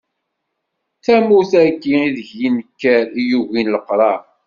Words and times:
D 0.97 1.01
tamurt-aki 1.05 1.93
I 2.05 2.07
deg 2.15 2.29
i 2.43 2.47
d 2.51 2.53
nekker, 2.57 3.05
i 3.19 3.21
yugin 3.29 3.71
leqrar. 3.75 4.21